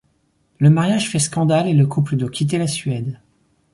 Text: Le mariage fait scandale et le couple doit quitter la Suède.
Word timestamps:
Le 0.57 0.71
mariage 0.71 1.11
fait 1.11 1.19
scandale 1.19 1.67
et 1.67 1.75
le 1.75 1.85
couple 1.85 2.15
doit 2.15 2.31
quitter 2.31 2.57
la 2.57 2.65
Suède. 2.65 3.19